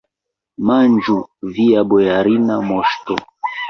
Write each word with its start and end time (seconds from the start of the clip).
Manĝu, 0.69 1.19
via 1.61 1.87
bojarina 1.95 2.61
moŝto! 2.75 3.25